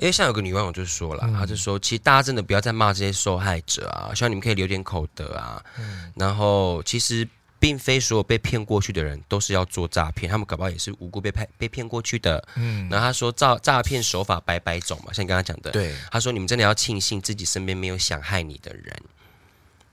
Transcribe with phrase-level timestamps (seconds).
[0.00, 5.62] 因为像有个女网友就说了，嗯、她就说，其实大家真的不要再骂这些受害者啊，希望你们可以留点口德啊。
[5.78, 12.42] 嗯、然后其实并非所有被骗过去的人都是要做诈骗，他们搞不好也是无辜被骗被骗过去的。
[12.56, 19.02] 嗯，然后她说诈诈骗手法百百种嘛，像你刚刚讲的，对，他说你们真的要庆幸自己身边没有想害你的人。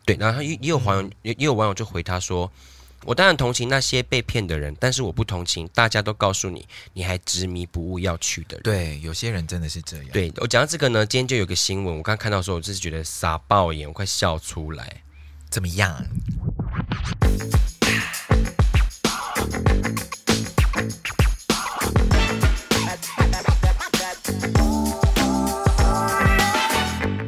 [0.06, 2.50] 对，然后也也有网友也有网友就回她说。
[3.04, 8.64] 我当然同情那些被骗的人，但是我不同情大家都告诉你，你还执迷不悟要去的人。
[8.64, 10.08] 对，有些人真的是这样。
[10.12, 15.04] 对，我讲到这个呢，今天就有个新闻，我刚看到的时候，我真是觉得傻爆眼，我快笑出来。
[15.50, 16.04] 怎么样？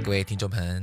[0.03, 0.81] 各位听众朋友，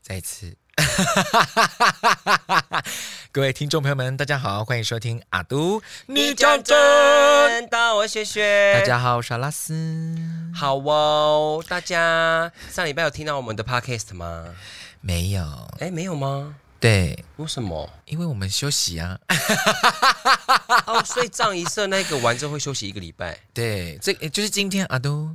[0.00, 0.56] 再一次。
[3.32, 8.74] 各位听众朋友们，大家好，欢迎收听阿都你讲真，到我学学。
[8.74, 10.14] 大家好，我是阿拉斯。
[10.54, 14.54] 好哦，大家上礼拜有听到我们的 podcast 吗？
[15.00, 15.42] 没有。
[15.80, 16.56] 哎，没有吗？
[16.78, 17.88] 对，为什么？
[18.04, 19.18] 因为我们休息啊。
[20.86, 23.38] 哦，所以葬仪社那个完之后会休息一个礼拜。
[23.54, 25.34] 对，这就是今天阿都。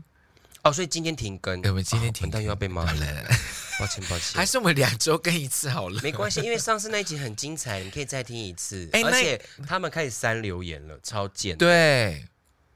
[0.64, 1.60] 哦，所以今天停更。
[1.64, 2.94] 我们今天停更，但又要被骂了。
[3.82, 6.00] 抱歉，抱歉，还是我们两周更一次好了。
[6.04, 8.88] 没关系，因为上次那一集很精彩，你可以再听一次。
[8.94, 11.58] 欸、而且他们开始删留言了，超贱。
[11.58, 12.28] 对，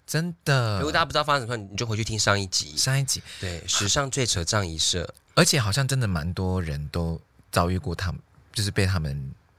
[0.08, 0.80] 真的。
[0.80, 2.76] 如果大家不知道发生什么，你就回去听上一集。
[2.76, 8.20] 上一集，对，史上最扯账一社，而且好像真的蛮多人都遭遇过他们，
[8.52, 9.16] 就是被他们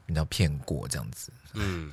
[0.07, 1.31] 你知道骗过这样子。
[1.53, 1.93] 嗯，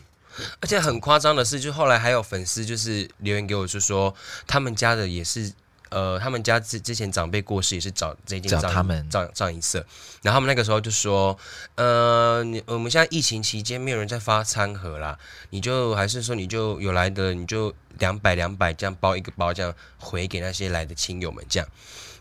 [0.61, 4.15] 而且很夸张的是，就后来还有粉丝就是留言给我，就说
[4.47, 5.53] 他们家的也是。
[5.93, 9.07] 呃，他们家之之前长辈过世也是找这件葬他们。
[9.11, 9.85] 葬葬仪社，
[10.23, 11.37] 然后他们那个时候就说，
[11.75, 15.19] 呃，你我们现在疫情期间没有人在发餐盒啦，
[15.51, 21.69] 你就还是说你就有来的你就两百两百这样包一个包这样回给那些来的亲友们这样，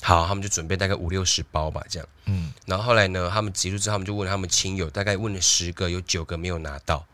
[0.03, 7.07] 好，他们就准备大概五六十包吧这样，嗯，然后后来呢，他们结束之后，他们就问他们亲友，大概问了十个，有九个没有拿到。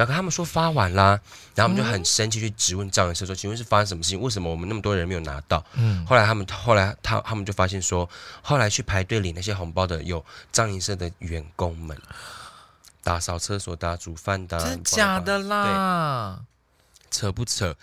[0.00, 1.20] 然后他们说发完啦，
[1.54, 4.18] 然后我们就很生气去质问藏银社说：“请问是发生什么事情？
[4.18, 8.08] 为什么我们那么多人没有拿到？”嗯，后来他们后来他他们就发现说，
[8.40, 11.94] 后来去排队领那些红包的有藏银社的员工们，
[13.04, 16.40] 打扫厕所的、煮饭的，真假的啦？
[17.10, 17.74] 扯不扯？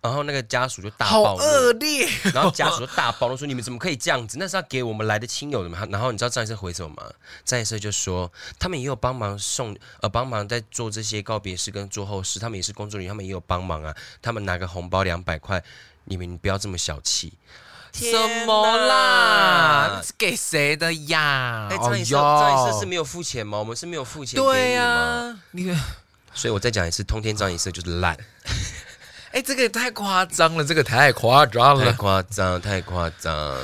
[0.00, 2.08] 然后那个家属就大爆怒，恶劣。
[2.32, 4.36] 然后家属就大爆怒说：“你们怎么可以这样子？
[4.38, 7.02] 那是要给我们来的亲友的嘛。”然后你知道张医生回什么吗？
[7.44, 13.94] 张医生就说：“他们也有帮忙送，呃，帮忙在做这些告别式跟做后事，他们也是工作人员，他们也有帮忙啊。
[14.20, 15.62] 他们拿个红包两百块，
[16.04, 17.32] 你们不要这么小气。”
[17.92, 20.00] 什么啦？
[20.02, 21.68] 是给谁的呀？
[21.70, 23.58] 哎，张医生，张医生是没有付钱吗？
[23.58, 24.52] 我们是没有付钱给你吗？
[24.54, 25.76] 对啊，你。
[26.34, 28.16] 所以我再讲一次，通天葬仪社就是烂。
[29.32, 33.56] 哎，这个也太夸张了，这个太夸张了，太夸张，太夸张。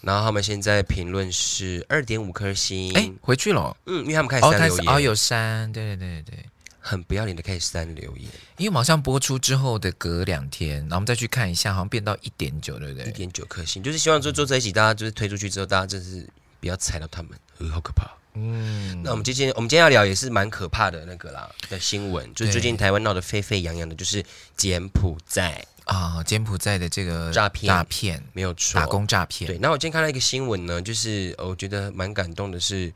[0.00, 2.92] 然后他们现在评论是二点五颗星。
[2.94, 3.76] 哎，回去了。
[3.86, 4.94] 嗯，因为他们开始删留言。
[4.94, 6.46] 哦，有删，对对对对，
[6.80, 8.28] 很不要脸的开始删留言。
[8.56, 13.08] 因为马上播出之后的隔两天，然后我们再去看一下，好像变到一点九，对不对？
[13.08, 16.28] 一点九颗星，就是希望做做这一起，大家就是推出去之后，大家就是
[16.60, 18.08] 不要踩到他们，呃，好可怕。
[18.40, 24.24] 嗯，那我们今天我们今天要聊也是蛮可怕的那个啦的新闻，就是最近台湾闹得沸沸扬扬的，就是
[24.56, 25.64] 柬埔寨。
[25.84, 27.66] 啊，柬埔寨的这个诈骗。
[27.66, 28.22] 诈骗。
[28.34, 29.48] 没有错，打工诈骗。
[29.48, 32.92] 对，那我今天看到一个新闻呢，就是我觉得蛮感动的是，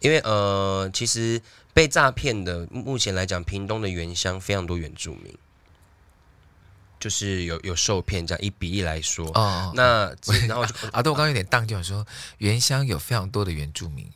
[0.00, 1.40] 因为呃，其实
[1.72, 5.34] 被诈骗的目前来讲，屏东的原乡非常多原住民，
[7.00, 9.26] 就是有有受骗这样一比例来说。
[9.34, 10.14] 哦，那
[10.46, 14.06] 然后就 啊，对我刚刚有点当，就说原乡有非常多的原住民。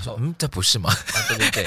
[0.00, 0.90] 说嗯，这不是吗？
[0.90, 1.64] 啊，对对对，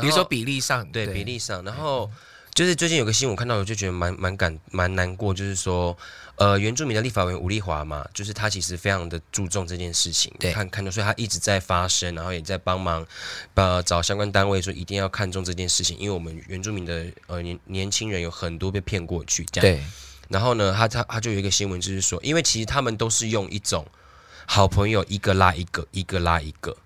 [0.00, 2.10] 比如 说比例上，对，对比例上，然后
[2.54, 5.96] 就是最近有个新闻看到，我就觉得蛮蛮感蛮难过，就是说，
[6.36, 13.04] 呃，原住民的立法委员吴丽华嘛，就是他其实非常的注重这件事情，对，看看到，所以他一直在发声，然后也在帮忙，
[13.54, 19.84] 呃，找相关单位说一定要看重这件事情，因为我们原住民的呃年年轻人有很多被骗过去，这样，对，
[20.28, 23.84] 然后呢，他他他就有一个新闻，就是说，因为其实他们都是用一种
[24.46, 26.76] 好朋友一个拉一个，一个拉一个。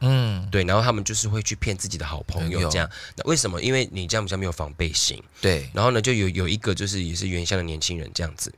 [0.00, 2.90] 嗯，对，然后他们就是会去骗自己的好朋友，这样。
[3.16, 3.60] 那为什么？
[3.60, 5.22] 因为你这样比较没有防备心。
[5.40, 5.70] 对。
[5.74, 8.52] 然后呢，就有有一个就是也是原乡的年轻人这样子，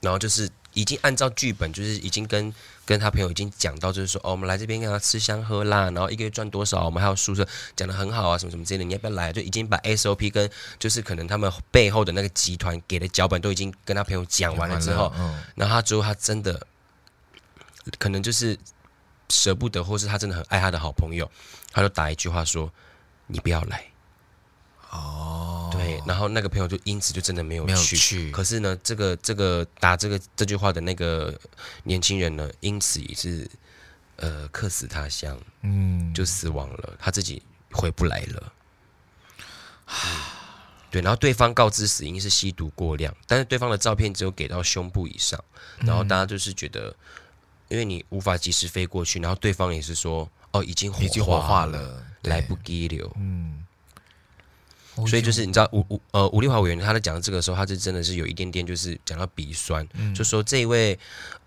[0.00, 2.52] 然后就是已经按照剧本，就是已经跟
[2.84, 7.46] 跟他朋友已经讲到，就是说哦，我们来这边跟他吃香喝辣，然后一个月赚多少，我们还有宿舍
[7.76, 9.32] 讲的很好啊，什么什么之类的，你要不要来？
[9.32, 10.50] 就已经把 SOP 跟
[10.80, 16.66] 就是可能他们背后的那个集团给的脚本都已经跟他朋友讲完了之后，嗯，然后他最后他真的
[18.00, 18.58] 可能就是。
[19.30, 21.30] 舍不得，或是他真的很爱他的好朋友，
[21.72, 22.70] 他就打一句话说
[23.26, 23.84] ：“你不要来。”
[24.90, 27.72] 哦，对，然后那个朋友就因此就真的没有去。
[27.72, 28.30] 没有去。
[28.32, 31.38] 可是呢，这个这个打这个这句话的那个
[31.84, 33.48] 年轻人呢，因此也是
[34.16, 37.40] 呃客死他乡，嗯，就死亡了，他自己
[37.70, 38.52] 回不来了。
[39.86, 40.20] 嗯
[40.92, 45.38] 对，然后对方告知死因是吸毒过量，但是对方的照片只有给到胸部以上，
[45.78, 46.92] 然后大家就是觉得，
[47.70, 53.64] 因为你无法及时飞过去，然后对方也是说，哦，已经火化了，已经火化了，来不及了，嗯，
[55.06, 60.98] 所以就是你知道，吴吴呃吴丽华委员他在讲到这个时候，他是真的是有一点点就是讲到鼻酸，嗯、就说这一位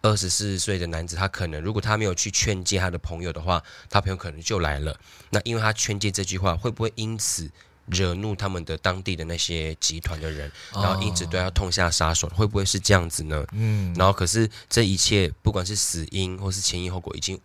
[0.02, 4.98] 二十四岁的男子，他可能如果他没有去劝诫他的朋友的话，他朋友可能就来了，
[5.30, 7.52] 那因为他劝诫这句话，会不会因此？
[7.88, 13.46] 惹怒他们的当地的那些集团的人，然后因此对他痛下杀手，会不会是这样子呢？
[13.52, 17.38] 嗯，然后可是这一切，不管是死因或是前因后果，已经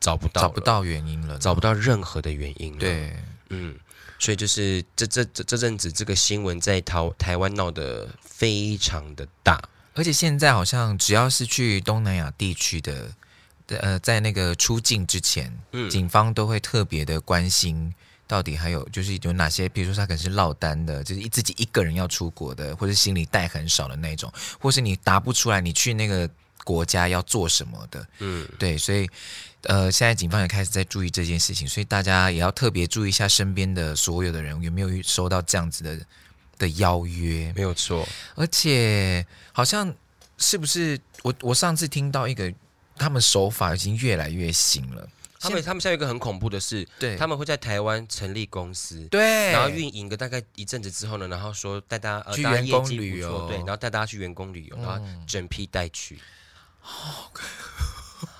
[0.00, 2.78] 找不到，找不到原因了，找不到任何的原因了。
[2.80, 3.16] 对，
[3.50, 3.78] 嗯，
[4.18, 9.62] 所以就是这这这这阵子这个新闻在台台湾闹得非常的大，
[9.94, 13.12] 而且现在好像只要是去东南亚地区的，
[13.68, 17.94] 呃，在那个出境之前，嗯，警方都会特别的关心。
[18.26, 19.68] 到底还有就是有哪些？
[19.68, 26.28] 比如说他可能是落单的，就是自己一个人要出国的，或者行李带很少的那种，或是你答不出来，你去那个
[26.64, 28.06] 国家要做什么的。
[28.18, 29.08] 嗯，对，所以
[29.62, 35.98] 呃，现在警方也开始在注意这件事情，所以大家也要特别注意一下身边的所有的人有没有收到这样子的
[36.58, 37.52] 的邀约。
[37.54, 39.94] 没有错，而且好像
[40.38, 42.52] 是不是我我上次听到一个，
[42.96, 45.08] 他们手法已经越来越新了。
[45.38, 56.18] 他们他们现在有一个很恐怖的事，对，他们会在台湾成立公司，对，然后运营个大概一阵子之后呢，然后说带大家呃，去员工旅游，对，然后带大家去员工旅游，然后整批带去，
[56.80, 57.30] 好，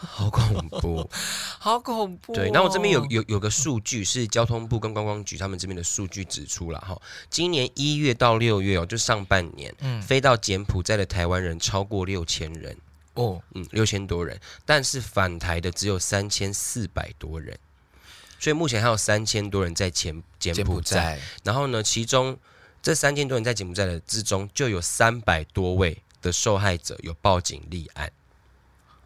[0.01, 1.11] 好恐怖，
[1.59, 2.33] 好恐怖。
[2.35, 6.99] 对，那我这边有有有个数据是交通部跟观光局他们这边的数据指出了哈，
[7.29, 12.77] 今年一月到六月哦，就上半年，嗯，飞到柬埔寨的台湾人超过六千人。
[13.17, 17.59] 哦，嗯，六千多人，但是返台的只有三千四百多人，
[18.39, 21.19] 所以目前还有三千多人在柬柬埔寨。
[21.43, 22.39] 然后呢，其中
[22.81, 28.13] 这三千多人在柬埔寨的之中，就有三百多位的受害者有报警立案。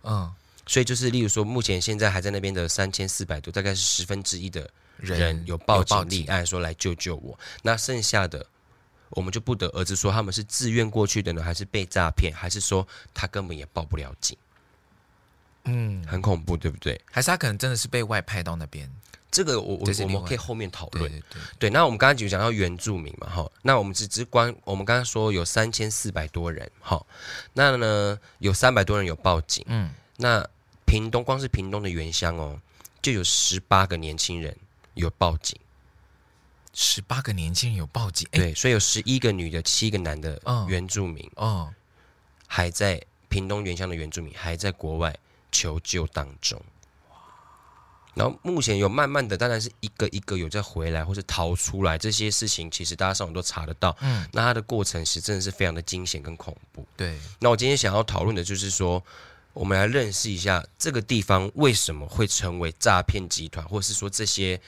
[0.02, 0.32] 嗯，
[0.66, 4.68] 所以就是例如说，目前现在还在那边的三千四百多，大概是十分之一的
[4.98, 7.38] 人有报警立案，说来救救我。
[7.62, 8.44] 那剩下的。
[9.10, 14.36] 我们就不得而知，说他们是自愿过去的呢，还是被诈骗，还是说他根本也报不了警？
[15.64, 17.00] 嗯，很恐怖，对不对？
[17.10, 18.90] 还是他可能真的是被外派到那边？
[19.30, 21.04] 这个我我我们可以后面讨论。
[21.10, 27.04] 对，对，对，对，那我们刚刚就讲到原住民嘛，哈，那我们只只关我们刚刚说有三千四百多人，哈，
[27.52, 30.44] 那呢有三百多人有报警，嗯，那
[30.84, 32.60] 屏东光是屏东的原乡哦，
[33.00, 34.56] 就有十八个年轻人
[34.94, 35.56] 有报警。
[36.72, 41.72] 十八个年轻人有报警，对，所以有十一个女的，七个男的原住民，哦，
[42.46, 45.16] 还在屏东原乡的原住民还在国外
[45.50, 46.60] 求救当中。
[48.14, 53.96] 然后目前有慢慢的，当然是一个一个有在回来或者逃出来，这些事情其实大家上网都查得到。
[54.00, 56.86] 嗯，那它的过程是真的是非常的惊险跟恐怖。
[56.96, 59.02] 对，那我今天想要讨论的就是说。
[59.52, 64.60] 我们来认识一下这个地方为什么会成为诈骗集团，或者是说这些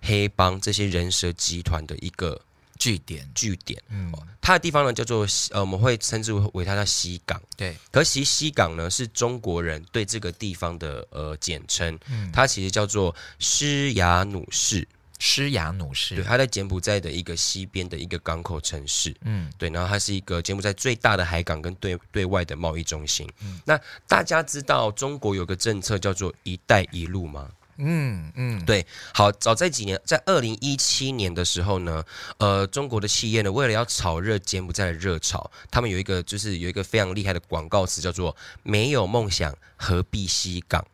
[0.00, 2.40] 黑帮、这些人蛇集团的一个
[2.78, 3.28] 据点。
[3.34, 7.40] 据点，嗯，它的地方呢叫做呃，我们会称之为为它叫西港。
[7.56, 14.86] 对，可其西港呢是中国人对这个地方的呃简称，嗯，它其实叫做施雅努市。
[15.20, 23.28] 诗雅努市，对，它在柬埔寨的一个西边的一个港口城市，嗯，对，然后它是一个柬埔寨最大的海港跟对对外的贸易中心。
[23.44, 27.50] 嗯，那大家知道中国有个政策叫做“一带一路”吗？
[27.82, 32.04] 嗯嗯，对，好，早在几年，在二零一七年的时候呢，
[32.38, 40.84] 呃，中国的企业呢，为了要炒热柬埔寨的热潮，他们有一个就是有一个非常厉害的广告词，叫做“没有梦想何必西港”。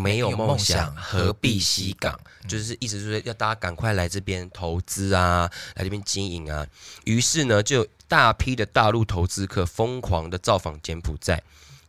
[0.00, 2.18] 没有梦想何必西港？
[2.48, 6.66] 就是意思就是要大家赶快来这边投资啊，来这边经营啊。
[7.04, 11.42] 于是呢，就有大批的大陆投资客疯狂的造访柬埔寨，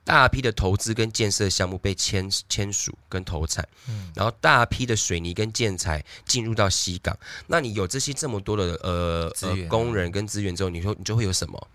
[0.03, 3.67] 大批的投资跟建设项目被签签署跟投产，
[4.13, 7.17] 然后大批的水泥跟建材进入到西港。
[7.47, 11.67] 那你有这些这么多的呃呃工人跟资源之后，你说你就会有什么？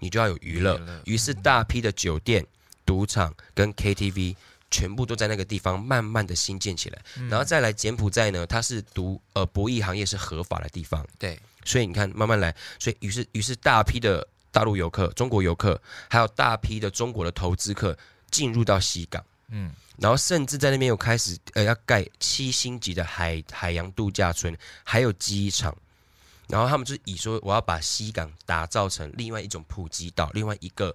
[0.00, 0.80] 你就要有娱乐。
[1.04, 2.44] 于是大批的酒店、
[2.84, 4.34] 赌场跟 KTV。
[4.70, 17.96] 全部都在那个地方慢慢的兴建起来，嗯、然后再来柬埔寨呢，它是读呃博弈行业是合法的地方，对，所以你看慢慢来，所以于是于是大批的大陆游客、中国游客，还有大批的中国的投资客
[18.30, 25.74] 进入到西港，嗯，然后甚至在那边又开始呃要盖七星级的海海洋度假村，还有机场，
[26.48, 30.94] 然后他们就是以说我要把西港打造成另外一种普吉岛，另外一个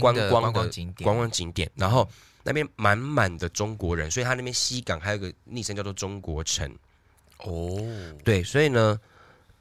[0.00, 0.52] 观光的观
[1.16, 2.08] 光景点，然后
[2.44, 6.70] 那边满满的中国人，所以他那边西港还有个昵称叫做中国城。
[7.38, 7.76] 哦，
[8.22, 9.00] 对，所以呢，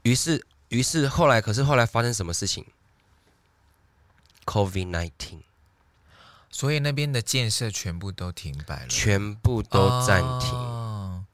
[0.04, 2.66] 于是于是后来，可是后来发生什么事情
[4.46, 5.40] ？COVID nineteen，
[6.52, 11.25] 所以那边的建设全部都停摆了，全部都暂停，哦、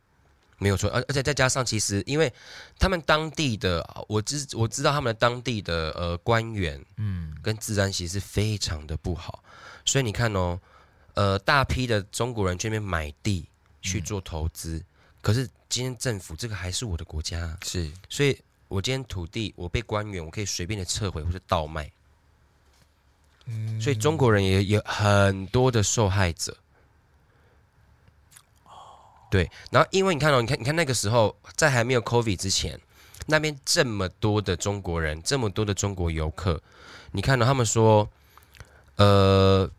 [0.57, 0.89] 没有错。
[0.91, 2.31] 而而且再加上，其实因为
[2.79, 9.43] 他们当地的，我知我知道他们的当地的呃官员，嗯，跟治安其实是非常的不好，
[9.85, 10.59] 所以你看哦，
[11.19, 13.45] 呃，大批的中国人去那边买地
[13.81, 14.77] 去做投资。
[14.77, 14.85] 嗯
[15.21, 21.91] 可是今天政府这个还是我的国家，是，所以我今天土地我被官员，我可以随便的撤回或者倒卖，
[23.47, 26.55] 嗯，所以中国人也有很多的受害者，
[29.29, 32.79] 对，然后因为你看哦，你看你看那个时候在还没有 COVID 之前，
[33.25, 36.61] 那边这么多的中国人，这么多的中国游客，
[37.11, 38.09] 你看到他们说，
[38.95, 39.69] 呃。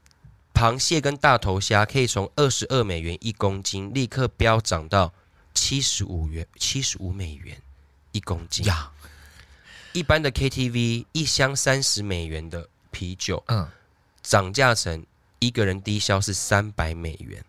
[0.60, 5.14] 螃蟹跟大头虾可以从二十二美元一公斤立刻飙涨到
[5.54, 7.56] 七十五元，七十五美元
[8.12, 8.92] 一公斤呀。
[9.94, 13.66] 一般的 KTV 一箱三十美元的啤酒，嗯，
[14.22, 15.06] 涨价成
[15.38, 17.42] 一个人低消是三百美元，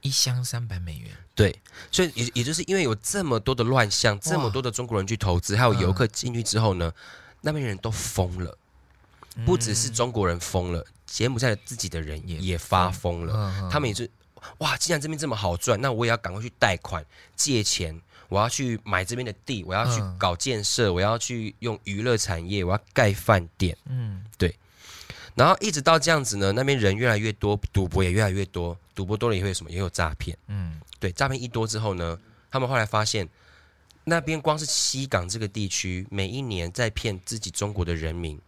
[0.00, 1.10] 一箱三百美元。
[1.34, 1.60] 对，
[1.92, 6.90] 所以也也就是因为有这么多的乱象，这么多的中国人去投资，还有游客进去之后呢，
[7.42, 8.56] 那边人都疯了。
[9.44, 13.68] 不只是中国人疯了，柬埔寨的自己的人也也发疯了。
[13.70, 14.10] 他们也是，
[14.58, 14.76] 哇！
[14.76, 17.98] 既然这边这么好赚，那我也要赶快去贷款借钱，
[18.28, 23.76] 我要去买这边的地，我要去搞建设，我要去用娱乐产业，我要盖饭店。
[23.86, 24.54] 嗯，对。
[25.34, 29.70] 然后一直到这样子呢，那边人越来越多，赌博也越来越多，赌博多了也会有什么？
[29.70, 30.36] 也有诈骗。
[30.46, 32.18] 嗯，对，诈骗一多之后呢，
[32.50, 33.28] 他们后来发现，
[34.04, 38.40] 那边光是西港这个地区，每一年在骗自己中国的人民。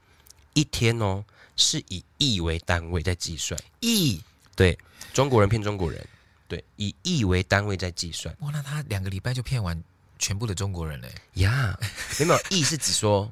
[0.54, 1.24] 一天哦，
[1.58, 4.18] 是以亿为单位在计算，亿。
[4.56, 4.78] 对
[5.12, 6.02] 中国人骗中国人，
[6.48, 8.34] 对以亿为单位在计算。
[8.40, 9.78] 哇，那他两个礼拜就骗完
[10.18, 11.12] 全部的中国人嘞？
[11.34, 11.78] 呀，
[12.18, 13.30] 没有，亿是指说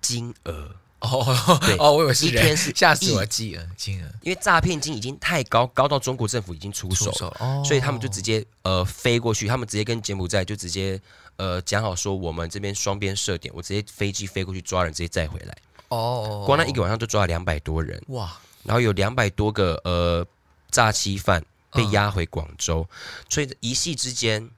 [0.00, 0.76] 金额。
[1.00, 10.98] 哦，对哦，我以为是一天是吓死我了，金额金额，因为诈骗金已经太高，高到中国政府已经出手，出手哦，所以他们就直接呃飞过去，他们直接跟柬埔寨就直接
[11.36, 15.54] 呃讲好说，我们这边双边设点，我直接飞机飞过去抓人，直接载回来。
[15.88, 18.02] 哦，光那一个晚上就抓了两百多人。
[18.08, 20.26] 哇，然后有两百多个呃
[20.70, 22.88] 诈欺犯被押回广州，
[23.28, 24.48] 所以一夕之间，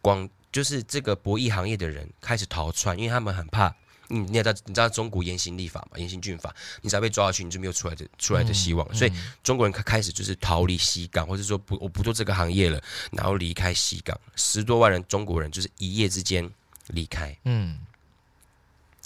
[0.00, 3.74] 广就是这个博弈行业的人开始逃窜，因为他们很怕，
[4.10, 9.12] 嗯，你也知道，你知道中国严刑立法嘛，严刑峻法，你只要被抓下去，你就没有出来的出来的希望，所以
[9.42, 16.50] 中国人开开始就是逃离西港，或者说不我不做这个行业了，然后离开西港，十多万人中国人就是一夜之间
[16.88, 17.78] 离开，嗯，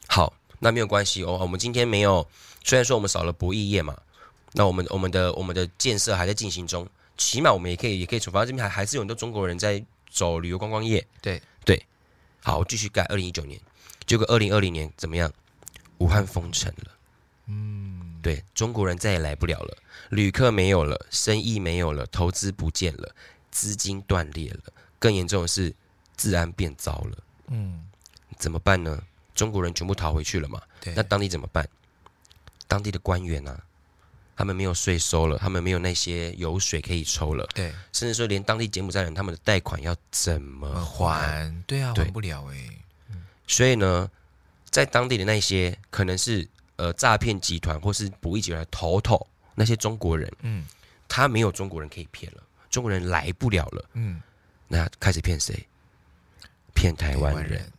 [0.09, 0.33] 好。
[0.67, 2.27] 那没有关系哦，我们今天没有，
[2.65, 3.97] 虽然说我们少了博弈业嘛，
[4.53, 9.81] 那我们我们的我们的建设还在进行中，起码我们也可以也可以处罚这边还还是有很多中国人在
[10.11, 11.41] 走旅游观光业，对。
[11.65, 11.81] 对，
[12.43, 13.05] 好，继续盖。
[13.05, 13.61] 二零一九年，
[14.07, 15.33] 结果二零二零年怎么样？
[15.99, 16.91] 武汉封城了，
[17.47, 19.77] 嗯，对，中国人再也来不了了，
[20.11, 23.15] 旅客没有了，生意没有了，投资不见了，
[23.53, 25.73] 资金断裂了，更严重的是
[26.17, 27.19] 治安变糟了，
[27.51, 27.87] 嗯，
[28.37, 29.01] 怎么办呢？
[29.37, 30.61] 中国人全部逃回去了嘛？
[30.81, 31.69] 对，那当地怎么办？
[32.67, 33.63] 当地的官员啊，
[34.35, 37.47] 他们没有税收了，他们没有那些油水可以抽了。
[37.55, 41.55] 对，甚至说连当地柬埔寨人他们的贷款要怎么还？
[41.67, 42.57] 对啊，还不了哎。
[43.47, 44.11] 所以呢，
[44.71, 49.25] 在当地的那些可能是呃诈骗集团或是博弈集团的头头，
[49.55, 50.67] 那些中国人，嗯，
[51.07, 54.21] 他没有中国人可以骗了，中国人来不了了，嗯，
[54.67, 55.67] 那开始骗谁？
[56.75, 57.71] 骗台湾人。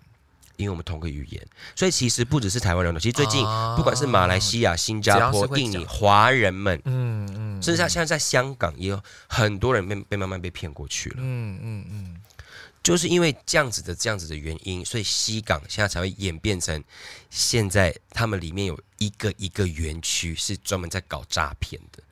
[0.58, 3.42] 因为我们同个语言，所以其实不只是台湾人的，其实最近
[3.76, 12.16] 不管是马来西亚、新加坡、印尼华人们，嗯嗯，甚至像现在在香港也有很多人被被慢慢被骗过去了，嗯嗯嗯，
[12.84, 16.84] 就是因为这样子的这样子的原因，所以西港现在才会演变成
[17.30, 22.04] 现在他们里面有一个一个园区是专门在搞诈骗的。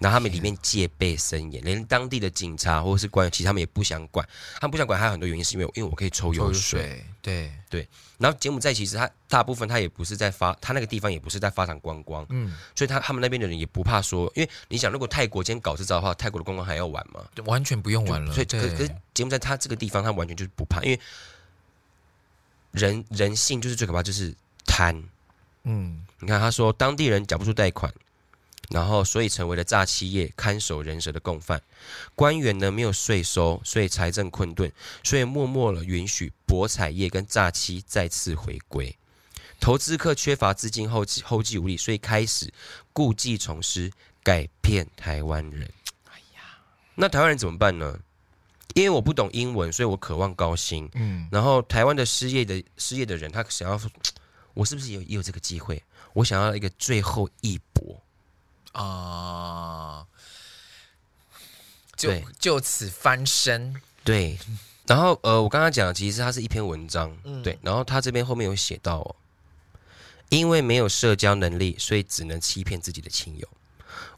[0.00, 4.24] 然后他们里面戒备森严，连当地的警察或者是官员，其实他们也不想管。
[4.60, 7.04] 他们不想管，还有很多原因，是因为因为我可以抽油水。
[7.28, 7.88] 水对对。
[8.18, 12.26] 然后柬埔寨其实他大部分他也不是在发，他那个地方也不是在发展观光。
[12.30, 12.56] 嗯。
[12.74, 17.24] 所以他他们那边的人也不怕说，因为你想，如果泰国今天搞这招的话，泰国的观光还要玩吗？
[17.44, 18.32] 完全不用玩了。
[18.32, 21.00] 所以可可是柬埔寨他这个地方，他完全就是不怕，因为
[22.72, 24.34] 人人性就是最可怕，就是
[24.66, 25.02] 贪。
[25.64, 26.04] 嗯。
[26.20, 27.92] 你看他说，当地人缴不出贷款。
[28.70, 31.62] 然后所以成为了诈欺业看守人蛇的共犯。
[32.14, 34.70] 官员呢没有税收，所以财政困顿，
[35.02, 38.96] 所以默默了允许博彩业跟诈欺再次回归。
[39.60, 42.52] 投资客缺乏资金后继后继无力，所以开始
[42.92, 43.90] 故技重施，
[44.22, 45.68] 改骗台湾人。
[46.04, 46.60] 哎呀，
[46.94, 47.98] 那台湾人怎么办呢？
[48.74, 50.88] 因为我不懂英文，所以我渴望高薪。
[50.94, 53.80] 嗯，然后台湾的失业的失业的人，他想要，
[54.54, 55.82] 我是不是也有也有这个机会？
[56.12, 58.00] 我想要一个最后一搏
[58.72, 60.06] 啊！
[61.96, 63.74] 就就此翻身。
[64.04, 64.38] 对，
[64.86, 69.16] 然后呃，我刚刚讲的其实它是一篇文章，嗯、对，然后他这边后面有写到哦，
[70.28, 73.48] 因为没有社交能力，所以只能欺骗自己的亲友。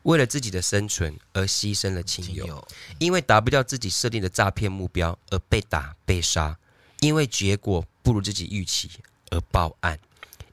[0.02, 2.66] 为了自己的生存而牺牲了亲友，
[2.98, 6.58] 因为达不到自己设定的诈骗目标而被打被杀，
[7.00, 8.90] 因为结果不如自己预期
[9.30, 9.98] 而报案，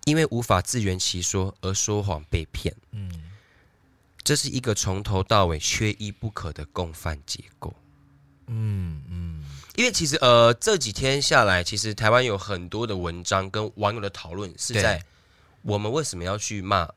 [0.05, 2.73] 因为无法自圆其说而说谎被骗。
[2.91, 3.06] 嗯，
[4.27, 7.73] 这是一个从头到尾缺一不可的共犯结构。
[8.47, 15.01] 嗯嗯，因为其实呃这几天下来，其实台湾有很多的文章跟网友的讨论是在
[15.61, 16.89] 我们为什么要去骂。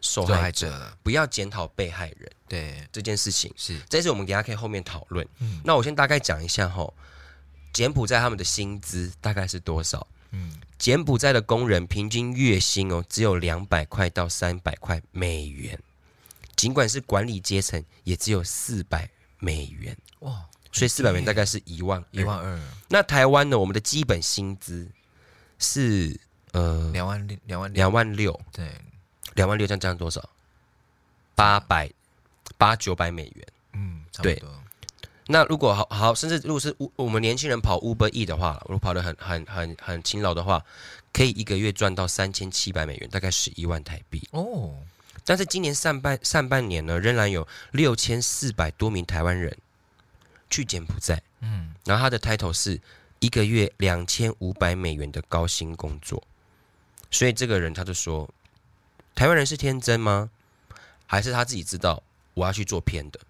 [0.00, 5.26] 受害者不要检讨被害人，对这件事情是，这是我们等下可以后面讨论。
[5.40, 6.88] 嗯，那我先大概讲一下哈，
[7.72, 10.06] 柬埔寨他们的薪资大概是多少？
[10.30, 15.76] 嗯，柬埔寨的工人平均月薪哦只有两百块到三百块美元，
[16.58, 22.60] 尽管是管理阶层也只有四百美元哇，所以四百元大概是一万一万二。
[22.88, 23.58] 那台湾呢？
[23.58, 24.86] 我们的基本薪资
[25.58, 26.18] 是
[26.52, 28.68] 呃两万六两万两万六对。
[29.34, 30.28] 两万六，这样这样多少？
[31.36, 31.88] 八百
[32.56, 33.46] 八九百美元。
[33.74, 34.48] 嗯，差不多。
[35.00, 35.08] 对。
[35.28, 40.64] 那如果好好，甚至如果是我们年轻人跑 Uber E 的话，如果跑得很很很很勤劳的话，
[41.12, 44.26] 可以一个月赚到三千七百美元，大概十一万台币。
[44.32, 44.74] 哦。
[45.28, 49.54] 但是今年上半上半年呢，仍然有六千四百多名台湾人
[50.48, 51.22] 去柬埔寨。
[51.40, 51.74] 嗯。
[51.84, 52.80] 然后他的 title 是
[53.18, 56.22] 一个月两千五百美元的高薪工作，
[57.10, 58.26] 所以这个人他就说。
[59.14, 60.30] 台湾人是天真吗？
[61.04, 62.00] 还是他自己知道
[62.34, 63.20] 我要去做片的？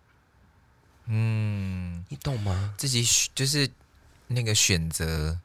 [1.07, 2.75] 嗯，你懂吗？
[2.77, 3.03] 自己
[3.35, 3.69] 就是
[4.27, 5.41] 那个选择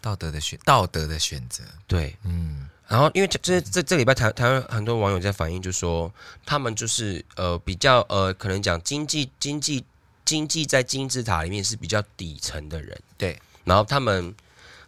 [0.00, 1.62] 道德的选道德的选择。
[1.86, 2.68] 对，嗯。
[2.88, 6.12] 然后因为这这这这礼拜台台湾很多网友在反映，就说
[6.44, 9.84] 他们就是呃比较呃可能讲经济经济
[10.24, 12.98] 经济在金字塔里面是比较底层的人。
[13.18, 14.34] 对，然后他们。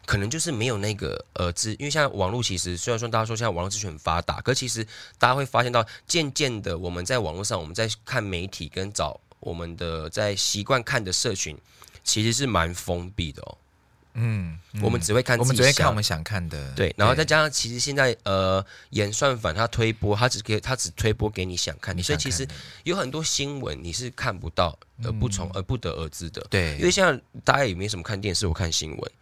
[0.06, 4.82] 可能就是没有那个呃资，因为现在网络其实虽然说大家说现在网络资讯很发达，可其实
[5.18, 11.54] 大家会发现到，渐渐的我们在网络上，我们在看媒体跟找我们的在习惯看的社群，
[12.04, 13.58] 其实是蛮封闭的哦。
[14.20, 16.72] 嗯，嗯，我们只会看，我们只会看我们想看的。
[16.74, 22.46] 对，然后再加上其实现在呃演算法它推播，它只给它只推播给你想看，的，所以其实
[22.82, 26.44] 有很多新闻你是看不到而不从而不得而知的。
[26.50, 29.12] 对，因为现在大家也没什么看电视我看新闻。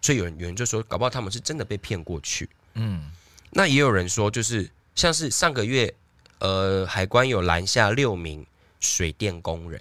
[0.00, 2.48] 所以有人有人就说，搞不好他们是真的被骗过去。
[2.74, 3.08] 嗯，
[3.50, 5.94] 那也有人说，就是像是上个月，
[6.40, 8.44] 呃，海关有拦下六名
[8.80, 9.80] 水电工人，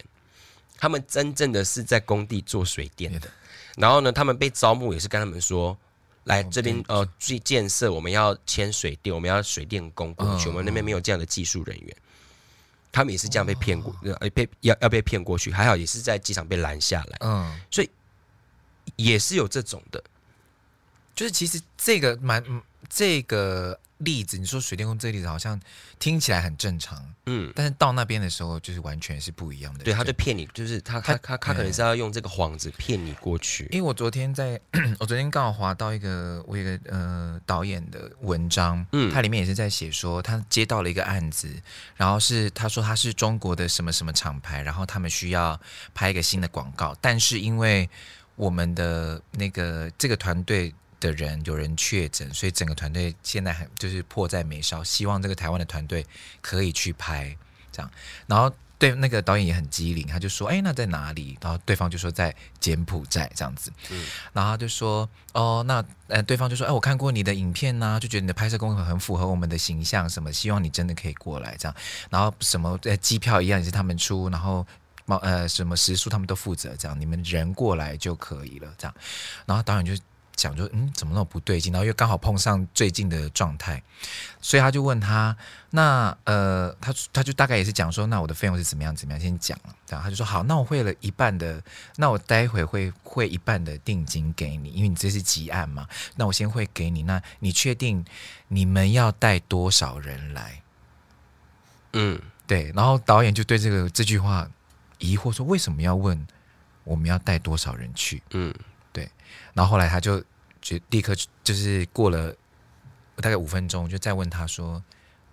[0.81, 3.29] 他们真正的是在工地做水电的。
[3.77, 5.77] 然后呢，他们被招募也是跟他们说，
[6.23, 11.95] 来这边呃去建设，我们要签水电，我们要水电工过去，我们那边没有这样的技术人员。
[12.91, 17.17] 他们也是这样被骗过，呃，被要要被骗过去，还好也是在机场被拦下来。
[17.21, 17.89] 嗯，所以
[18.95, 20.03] 也是有这种的。
[21.13, 22.43] 就是其实这个蛮
[22.89, 25.59] 这个例子，你说水电工这个例子好像
[25.99, 29.83] 听起来很正常，嗯，但是到那边的时候就是完全是不一样的。
[29.83, 33.67] 对，他就骗你，就是他他他他可能是要用这个幌子骗你过去。
[33.71, 34.59] 因为我昨天在，
[34.99, 41.47] 我昨天刚好划到一个我一个呃导演的文章，嗯，他里面也是在写说他接到了一个案子，
[41.95, 45.59] 然后是他说他是中国的什么什么厂牌，然后他们需要
[45.93, 47.89] 拍一个新的广告，但是因为
[48.35, 50.73] 我们的那个这个团队。
[51.01, 56.05] 的人有人确诊，所以整个团队现在很就是迫在眉梢，希望这个台湾的团队
[56.39, 57.35] 可以去拍
[57.73, 57.91] 这样。
[58.27, 63.71] 然后对那个导演也很机灵，他就说：“哎，那在哪里？”然后对方就说在柬埔寨这样子。
[63.89, 71.75] 嗯，然后他就说：“哦，那呃，对方就说：哎，我看过你的影片呐，就觉得你的拍摄功能很符合我们的形象，什么希望你真的可以过来这样。
[72.09, 74.65] 然后什么呃机票一样也是他们出，然后
[75.05, 78.95] 猫呃什么食宿他们都负责，这样你们人过来就可以了这样。
[79.45, 79.99] 然后导演就。
[80.41, 81.71] 讲就嗯，怎么那么不对劲？
[81.71, 83.83] 然后又刚好碰上最近的状态，
[84.41, 85.37] 所以他就问他，
[85.69, 89.21] 那呃，他他就大概也是讲说，那我的费用是怎么样怎么样？
[89.21, 91.61] 先讲了，然后他就说好，那我汇了一半的，
[91.97, 97.03] 那我待会会汇一半的定金给你，因为你这是急案嘛，那我先会给你。
[97.03, 98.03] 那你确定
[98.47, 100.63] 你们要带多少人来？
[101.93, 102.19] 嗯。
[102.47, 104.45] 对，然后导演就对这个这句话
[104.97, 106.27] 疑惑说：“为什么要问
[106.83, 108.53] 我们要带多少人去？”嗯，
[108.91, 109.09] 对。
[109.53, 110.21] 然后后来他就
[110.61, 112.33] 就立刻就是过了
[113.17, 114.81] 大概五分钟，就再问他说：“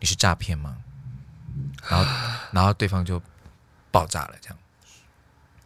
[0.00, 0.76] 你是诈骗吗？”
[1.88, 2.12] 然后
[2.52, 3.22] 然后对方就
[3.90, 4.58] 爆炸了，这样。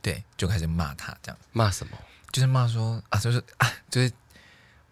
[0.00, 1.96] 对，就开始骂他，这样骂什么？
[2.32, 4.12] 就是骂说啊，就是啊，就是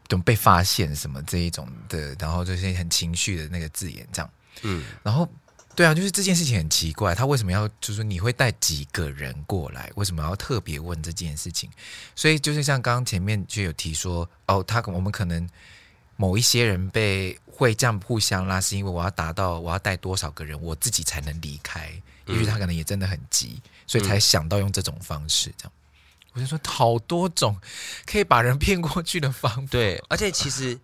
[0.08, 4.30] 怎么被发现什么这一种的，然后就是很情绪的那个字眼，这样。
[4.62, 5.28] 嗯，然后。
[5.80, 9.90] 对啊，就是这件事情很奇怪，他为什么要就是说你会带几个人过来？
[9.94, 11.70] 为什么要特别问这件事情？
[12.14, 15.48] 所以就是像刚刚前面就有提说，哦，他我们可能
[16.16, 21.90] 某一些人被会这样互相拉，是因为我要达到我要带多少个人，我自己才能离开。
[22.26, 25.72] 也许他可能也真的很急，所以才想到用这种方式这样。
[26.34, 27.56] 我就说好多种
[28.04, 30.78] 可以把人骗过去的方法，对， 而且其实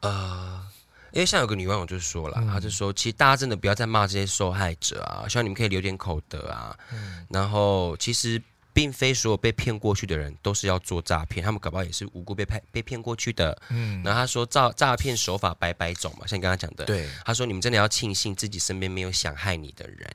[0.00, 0.71] 呃。
[1.12, 6.76] 因为像有个女网友就说了，她就说，其实大家真的不要再骂这些受害者啊，希望你们可以留点口德啊。
[6.92, 13.56] 嗯、然后，其实并非所有被骗过去的人都是要做诈骗，他们搞不好也是无辜被骗被骗过去的。
[13.68, 20.10] 嗯，然后她说诈诈骗手法百百种嘛，像你刚刚讲的，对，她说你们真的要庆幸自己身边没有想害你的人。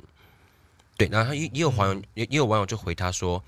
[0.98, 3.44] 对，然后他也也有网友也也有网友就回她说。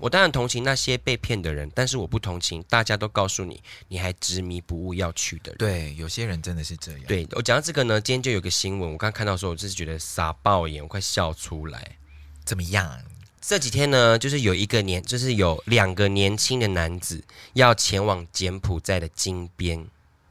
[0.00, 5.58] 我当然同情那些被骗的人，但是我不同情大家都告诉你，你还执迷不悟要去的人。
[5.58, 7.00] 对，有些人真的是这样。
[7.06, 11.96] 对，我讲到这个呢，今天就有个新闻，我刚看到的时候，我就是觉得傻爆眼，我快笑出来。
[12.44, 13.00] 怎么样？
[13.40, 19.86] 这几天呢，就是有一个年，就是有两个年轻的男子要前往柬埔寨的金边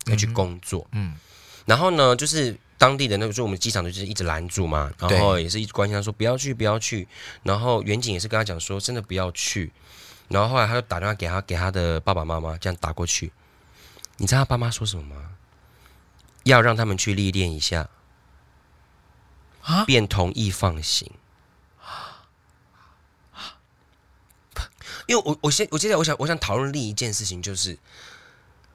[0.06, 0.88] 要去工作。
[0.92, 1.16] 嗯，
[1.66, 2.58] 然后呢，就是。
[2.80, 7.08] 当地的那个时候，我们机场就是一直拦住嘛，然后也是一直关心他说不要去，不要去。
[7.44, 9.72] 然后远景也是跟他讲说真的不要去。
[10.30, 13.32] 然后后来他就打电话给他给他的爸爸妈妈，这样打过去。
[14.18, 15.32] 你知道他爸妈说什么吗？
[16.44, 17.90] 要让他们去历练一下，
[19.62, 21.12] 啊，便同意放行。
[25.06, 27.78] 因为我我现我现在我想我想讨论另一件事情，就是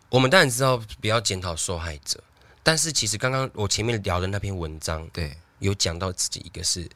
[0.08, 2.22] 我们当然知道不要检讨受害者。
[2.64, 6.88] 但是其实刚刚我前面聊的那篇文章，对，有讲到自己一个是，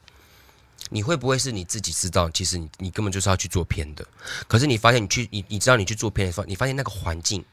[0.89, 4.05] 你会不会是你自己知道，其实你你根本就是要去做偏的，
[4.47, 7.45] 可是你发现你去你你知道你去做偏的时候，你发现那个环境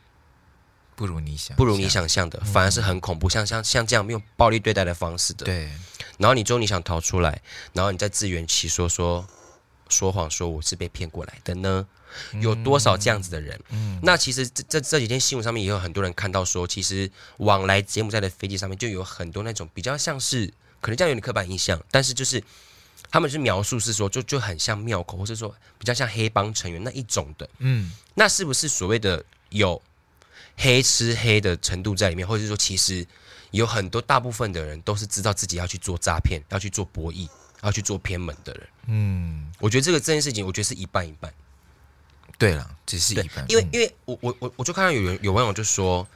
[0.97, 5.71] 不如你想不如你想象的，反而是很恐怖，像像像这样用暴力对待的方式的，对，
[6.17, 7.43] 然后你最后你想逃出来，
[7.75, 9.29] 然后你再自圆其说说
[9.88, 11.87] 说谎说我是被骗过来的呢？
[12.40, 13.61] 有多少这样子的人？
[13.70, 20.46] 嗯，那其实这这这几天新闻上面也有很多人看到说，其实往来柬埔寨的飞机上面就有很多那种比较像是，
[20.81, 22.42] 可能这样有点刻板印象，但是就是
[23.11, 27.49] 他们是描述是说，就就很像庙口，或是说比较像黑帮成员那一种的。
[27.59, 29.81] 嗯，那是不是所谓的有
[30.57, 33.07] 黑吃黑的程度在里面，或者是说其实
[33.51, 37.29] 有很多大部分的人都是知道自己要去做诈骗、要去做博弈、
[37.62, 38.69] 要去做偏门的人？
[38.87, 41.33] 嗯，我觉得这个这件事情，我觉得是一半一半。
[42.38, 46.07] 对了，只是一半，因为因为我我我我就看到有人有网友就说，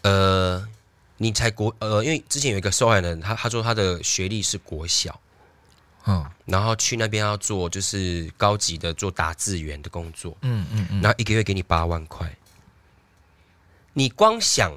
[0.00, 0.66] 呃，
[1.18, 5.20] 你才国呃，因为之前有一个受害人，他他说他的学历是国小，
[6.06, 12.34] 嗯，然后去那边要做就是高级的做打字员的工作，嗯嗯嗯，然后一个月给你八万块，
[13.92, 14.74] 你光想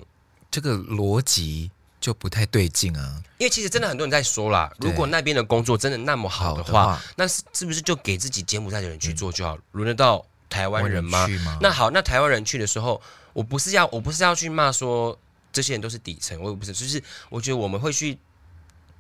[0.51, 1.71] 这个逻辑
[2.07, 10.25] 就不太对劲啊，因为其实真的很多人在说啦，如果那边的工作真的那么好的话，的话那是是不是就给自己柬埔寨的人去做就好，轮得到？
[10.49, 11.27] 台湾人吗？
[11.43, 11.59] 吗？
[11.61, 13.01] 那好，那台湾人去的时候，
[13.33, 15.19] 我不是要，我不是要去骂说
[15.51, 18.17] 这些人都是底层，我也不是，就是我觉得我们会去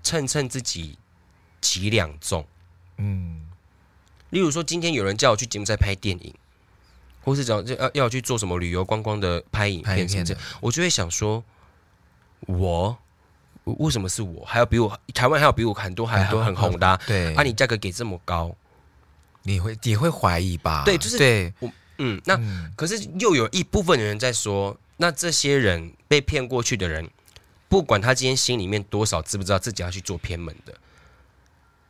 [0.03, 0.97] 称称自己
[1.61, 2.45] 几两重，
[2.97, 3.47] 嗯，
[4.31, 6.35] 例如说今天有人叫我去柬埔寨拍电影，
[7.23, 11.41] 或是讲要要去做什么旅游观光的拍影片什么的，我就会想说，
[12.41, 12.97] 我
[13.63, 14.45] 为什么是我？
[14.45, 18.55] 还有比我台湾还有比我很多很多很红的，对，啊，你价格给这么高。
[19.43, 20.83] 你会也会怀疑吧？
[20.83, 27.09] 对，就是对我嗯，那、嗯、可是又有一部分的人在说，那这些人被骗过去的人，
[27.69, 30.73] 不管他今天心里面多少知不知道自己要去做偏门的，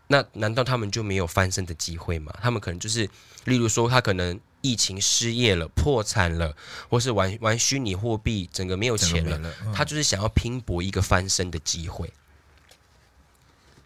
[0.05, 2.31] 那难道他们就没有翻身的机会吗？
[2.41, 3.09] 他们可能就是，
[3.45, 6.55] 例如说他可能疫情失业了、破产了，
[6.89, 12.11] 或是玩玩虚拟货币，整个没有钱了，了嗯、他就是想要拼搏一个翻身的机会。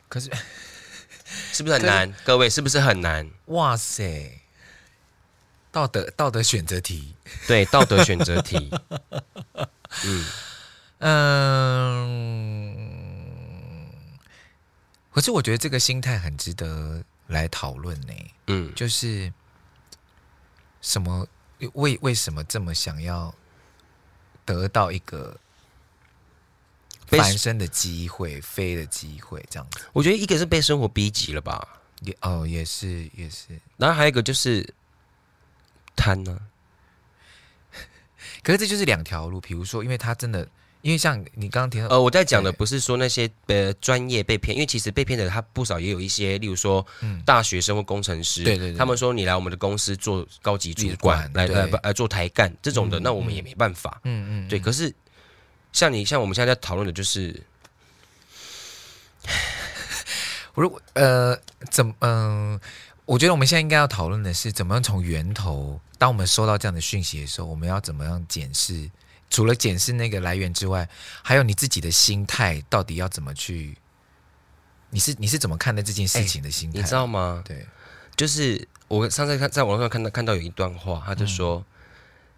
[0.10, 0.30] 可是。
[1.54, 2.14] 是不是很难？
[2.26, 3.26] 各位是不是很难？
[3.46, 4.42] 哇塞！
[5.72, 7.16] 道德道德选择题，
[7.48, 8.70] 对，道德选择题。
[10.04, 10.26] 嗯
[11.00, 12.76] 嗯，
[15.14, 18.14] 可是我觉得这个心态很值得来讨论呢。
[18.48, 19.32] 嗯，就是
[20.82, 21.28] 什么
[21.74, 23.34] 为为什么这么想要
[24.44, 25.40] 得到一个
[27.08, 29.80] 翻身的机会、飞的机会这样子。
[29.94, 34.74] 我觉得一个是被生活逼急了吧，也哦也是也是，然后还有一个就是
[35.96, 36.40] 贪呢、啊。
[38.44, 40.48] 可是这就是两条路，比如说，因为他真的，
[40.82, 46.86] 因为像你刚刚提到，呃，我在讲的不是说那些呃专业被骗，因为其实被骗的他不少也有一些，例如说，
[47.26, 54.60] 大学生或工程师，对对，他们说你来我们的公司做高级主管，来来来做台干这种的，那我们也没办法，嗯嗯，对。
[54.60, 54.94] 可是
[55.72, 57.42] 像你像我们现在在讨论的就是，
[60.56, 61.38] 如果呃
[61.70, 62.60] 怎么嗯。
[63.06, 68.90] 我觉得我们现在应该要讨论的是，怎么样从源头，当我们收到这样的讯息的时候，我们要怎么样检视？
[69.32, 70.88] 除了检视那个来源之外，
[71.24, 73.76] 还有你自己的心态，到底要怎么去？
[74.90, 76.80] 你是你是怎么看待这件事情的心态？
[76.80, 77.42] 你知道吗？
[77.46, 77.66] 对，
[78.18, 81.66] 就是我上次看在网络上看到看到有一段话，他就说，嗯、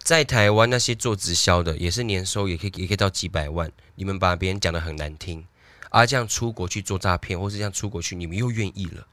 [0.04, 5.44] 在台湾那些做直销的，也是年收也可以也可以到几百万，你们把别人讲的很难听，
[5.90, 9.08] 而这样出国去做诈骗，或是这样出国去，你们又愿意了。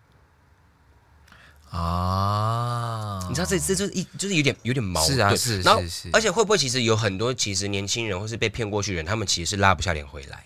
[1.70, 10.44] 啊，你知道这这就是一就是有点有点矛盾，是啊是，然后是而且会不会其实有很多其实年轻人或是被骗过去的人，他们其实是拉不下脸回来，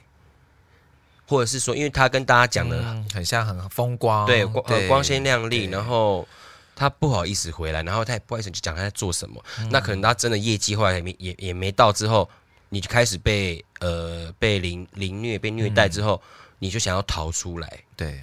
[1.27, 6.29] 或者是说，因为他跟大家讲的、嗯、很像很风光，对光对光鲜亮丽，然后
[6.77, 12.29] 他不好意思回来，然后他也不好意思去讲他在做什么，嗯、那可能他真的业绩后来也没也也没到之后，
[12.69, 18.23] 你就开始被呃被凌凌虐被虐待之后，嗯、你就想要逃出来，对。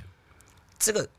[0.78, 1.10] 这个。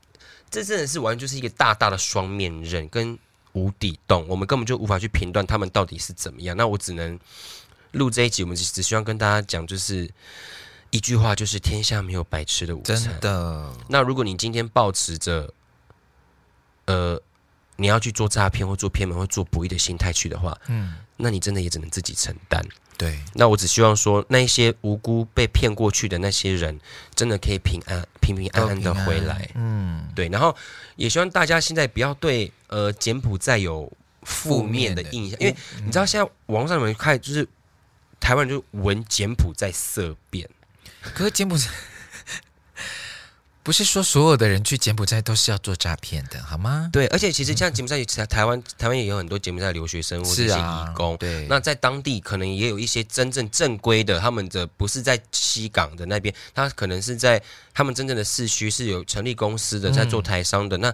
[0.53, 3.17] 这真的是完全就是一个大大的双面刃跟
[3.53, 6.55] 无底洞，我们根本就无法去评断他们到底是怎么样。
[6.55, 7.19] 那我只能
[7.93, 10.07] 录这一集，我们只只希望跟大家讲，就是
[10.91, 12.95] 一句话，就是天下没有白吃的午餐。
[12.95, 13.73] 真的。
[13.87, 15.51] 那如果你今天保持着，
[16.85, 17.19] 呃，
[17.83, 22.65] 你要去做诈骗或做偏门或做不义的心态去的话，嗯，那你真的也只能自己承担。
[22.97, 26.79] 对，那我只希望说，那一些无辜被骗过去的那些人，
[27.13, 29.49] 真的可以平安、平平安安的回来。
[29.55, 30.29] 嗯，对。
[30.29, 30.55] 然后
[30.95, 33.91] 也希望大家现在不要对呃柬埔寨有
[34.21, 37.45] 负面的印象，因为你知道现在网上有人看，就是
[38.21, 40.49] 台湾人就闻柬埔寨色变，
[41.01, 41.67] 可是柬埔寨。
[43.63, 46.89] 不是说所有的人去柬埔寨都是要做诈骗的，好吗？
[46.91, 51.47] 对，而且其实像柬埔寨，台台湾台湾也有很多柬埔寨留学生或者一些移工，对。
[51.47, 57.41] 那在当地可能也有一些真正正规的，他们的不是在西港的那边，他可能是在
[57.73, 60.77] 他们真正的市区是有成立公司的，在做台商的。
[60.77, 60.93] 嗯、那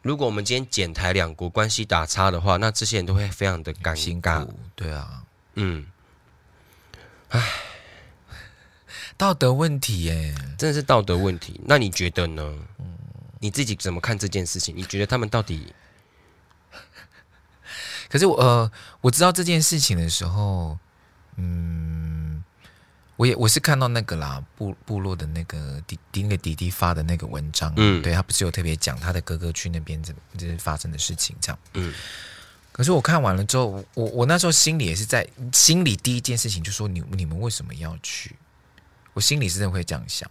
[0.00, 4.48] 如果我们今天柬台两国关系打差的话，那这些人都会非常的尴尬。
[4.74, 5.22] 对啊，
[5.56, 5.84] 嗯，
[7.28, 7.42] 唉。
[9.18, 11.60] 道德问题耶，真的是道德问题。
[11.66, 12.54] 那你觉得呢？
[12.78, 12.96] 嗯，
[13.40, 14.74] 你自己怎么看这件事情？
[14.76, 15.74] 你觉得他们到底？
[18.08, 20.78] 可是我呃，我知道这件事情的时候，
[21.34, 22.44] 嗯，
[23.16, 31.92] 我也我是看到那个啦，部部落的那个弟弟那个弟弟发的那个文章，嗯，对他不是有特别讲他的哥哥去那边这这是发生的事情，这样，嗯。
[32.70, 38.36] 可是我看完了之后，我我那时候心里也是在心里第一件事情就说你你们为什么要去？
[39.18, 40.30] 我心里是真的会这样想，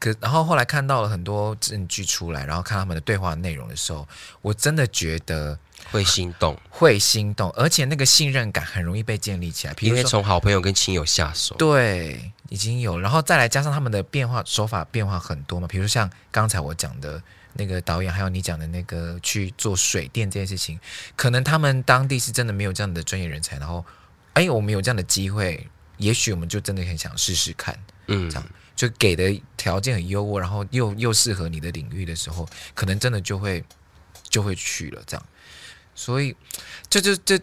[0.00, 4.06] 可然后后来看到了很多证据出来，然后看他们的对话内容的时候，
[4.42, 5.56] 我真的觉得
[5.92, 9.76] 会心动，会心动，而且那个信任感很容易被建立起来。
[9.78, 20.80] 因为从好朋友跟亲友下手，对，已经有，然后再来加上他们的变化手法变化很多嘛，比如像刚才我讲的那个导演，还有你讲的那个去做水电这件事情，
[21.14, 23.86] 可能他们当地是真的没有这样的专业人才，然后
[24.32, 25.68] 哎，我们有这样的机会，
[25.98, 27.78] 也许我们就真的很想试试看。
[28.10, 33.64] 嗯，这样就给的条件很优渥，然后又又适合你的领域的时候，可能真的就会
[34.28, 35.02] 就会去了。
[35.06, 35.26] 这样，
[35.94, 36.36] 所以
[36.88, 37.38] 这就就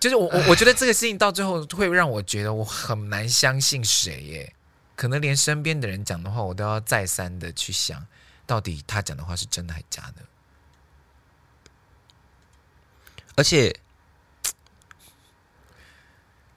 [0.00, 4.54] 就是我我我觉得这个事情到最后会让我觉得我很难相信谁耶，
[4.96, 8.06] 可能连身边的人讲的话，我都要再三的去想，
[8.46, 10.22] 到底他讲的话是真的还是假的，
[13.36, 13.78] 而且。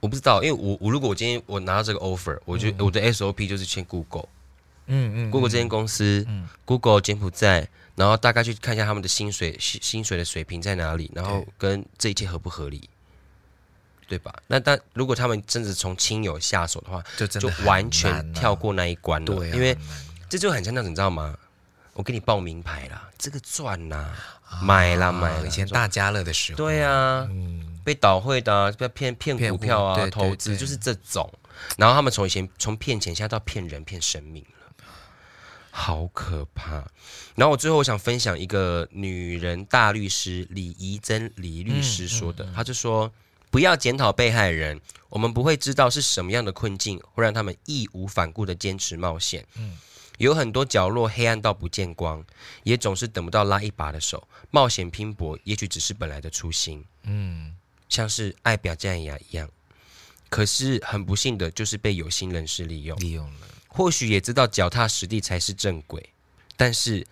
[0.02, 4.28] 我不知道，因为我我如果我今天我拿到这个 offer，我就、嗯、我的 SOP 就是签 Google，
[4.88, 12.90] 嗯嗯，Google 这间公司、嗯、，Google 柬埔寨，然后大概去看一下他们的薪水薪薪水的水平在哪里，然后跟这一切合不合理，
[14.08, 14.34] 对，对吧？
[14.48, 19.78] 那但如果他们真的从亲友下手的话，就完全跳过那一关了，对啊、因为
[20.28, 21.38] 这就很像那种你知道吗？
[21.94, 24.16] 我给你报名牌啦，这个赚啦、
[24.50, 27.68] 啊，买啦买啦，以前大家乐的时候，对啊，嗯。
[27.84, 31.32] 被倒汇的、啊，被骗骗股票啊，投资就是这种。
[31.78, 34.86] 然后他们从以前从骗钱，现在到骗人、骗生命了，
[35.70, 36.84] 好可怕。
[37.36, 43.12] 然后我最后我想分享一个女人大律师李怡珍李律师说的，她、嗯嗯嗯、就说，
[43.50, 49.46] 不要检讨被害人，我们不会知道是什么样的困境会让他们义无反顾的坚持冒险。
[49.56, 49.78] 嗯，
[50.17, 52.24] 有很多角落黑暗到不见光，
[52.63, 54.28] 也总是等不到拉一把的手。
[54.50, 56.84] 冒险拼搏，也许只是本来的初心。
[57.04, 57.56] 嗯，
[57.92, 59.48] 像是爱表这样一样，
[60.30, 63.48] 可是很不幸的就是被有心人士利用，利用了。
[63.68, 66.10] 或许也知道脚踏实地才是正轨，
[66.58, 67.06] 但是。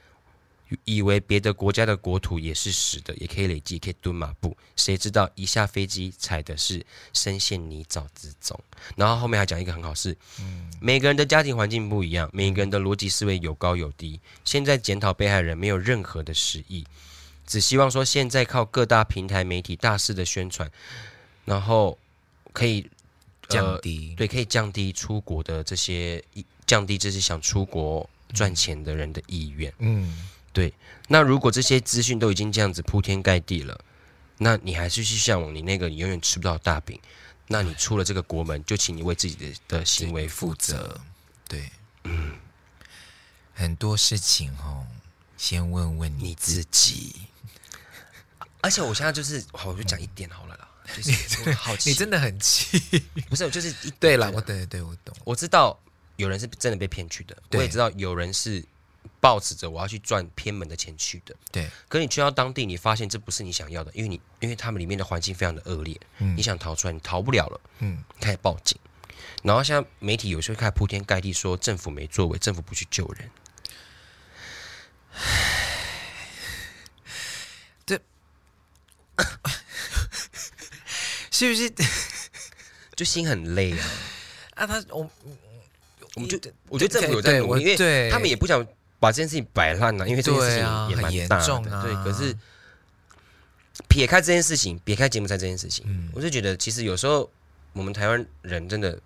[0.86, 4.56] 以为别的国家的国土也是实的，也可以累积，可以蹲马步。
[4.76, 8.56] 谁知道一下飞机踩的是深陷泥沼之中。
[8.96, 14.22] 然后后面还讲一个很好事，嗯，每个人的家庭环境不一样，每个人的逻辑思维有高有低。
[14.46, 16.86] 现在检讨被害人没有任何的实意，
[17.49, 20.69] 只希望说现在靠各大平台媒体大肆的宣传，
[21.45, 21.97] 然后
[22.53, 22.88] 可以、
[23.47, 26.23] 呃、降低，对，可以降低出国的这些，
[26.67, 30.29] 降低这些想出国赚钱的人的意愿，嗯。
[30.51, 30.73] 对，
[31.07, 33.79] 那如果这些资讯都已经这样子铺天盖地了，
[34.38, 36.99] 那你还是去向往你那个你永远吃不到大饼，
[37.47, 40.99] 那你出了这个国门，就请你为自己的的行为负责。
[41.47, 41.69] 对，
[42.03, 42.33] 嗯，
[43.53, 44.85] 很多事情哦，
[45.38, 47.29] 先问问你自己。
[48.62, 52.80] 而且我现在就是，好，我就讲一点好了啦，嗯、 就是好气，你真的很气，
[53.30, 55.80] 不是，我就是一对了，我对对，我懂，我知道
[56.17, 58.63] 有人是真的被骗去的，我也知道有人是。
[59.22, 61.69] 抱持着我要去赚偏门的钱去的，对。
[61.89, 68.78] 可你去到当地，你发现这不是你想要的，因为你因为他们里面的环境非常的恶劣，嗯，你想逃出来，你逃不了了，嗯，开始报警，
[69.43, 73.30] 然后现在媒体有时候开始铺天盖地说政府没作为，政府不去救人，
[77.86, 78.00] 这
[81.32, 81.69] 是不是
[82.95, 83.86] 就心很累啊？
[84.55, 85.10] 啊，他我
[86.15, 88.65] 我们就我觉得政府有在努力，因为他们也不想。
[89.01, 91.93] 把这件事情摆烂了，因为这件事情也蛮严重的，对。
[92.03, 92.36] 可是
[93.88, 97.32] 撇开这件事情，撇开节目赛这件事情，嗯，我就觉得其实有时候
[97.71, 98.99] 我们台湾人真的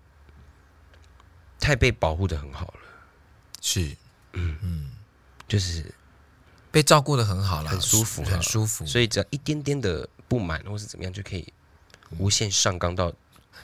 [1.60, 2.80] 太被保护的很好了，
[3.60, 3.96] 是，
[4.32, 4.90] 嗯嗯，
[5.46, 5.94] 就是
[6.74, 8.84] 被照顾的很好了，很舒服，很舒服。
[8.84, 11.52] 所以只要一点点的不满或是怎么样，就可以
[12.18, 13.12] 无限上纲到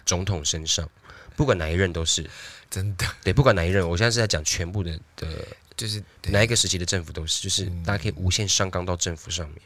[0.07, 0.89] 总统身上，
[1.35, 2.31] 不管哪一任都是
[2.71, 3.05] 真的。
[3.25, 5.27] 对，不管哪一任，我现在是在讲全部的的。
[5.77, 9.63] 就是哪一个时期的政府都是，就是大家可以无限上纲到政府上面。